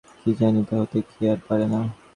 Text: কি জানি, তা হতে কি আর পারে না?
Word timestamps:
কি 0.21 0.31
জানি, 0.39 0.61
তা 0.69 0.75
হতে 0.81 0.97
কি 1.09 1.21
আর 1.31 1.39
পারে 1.47 1.65
না? 1.73 1.79